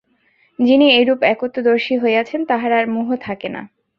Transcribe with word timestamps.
যিনি 0.59 0.85
এইরূপ 0.91 1.19
একত্বদর্শী 1.23 1.95
হইয়াছেন, 1.97 2.41
তাঁহার 2.45 2.71
আর 2.71 2.85
মোহ 2.87 3.07
থাকে 3.17 3.47
না। 3.49 3.61